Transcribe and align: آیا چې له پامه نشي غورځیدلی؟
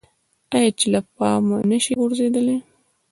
آیا 0.55 0.69
چې 0.79 0.87
له 0.93 0.99
پامه 1.15 1.57
نشي 1.69 1.93
غورځیدلی؟ 1.99 2.57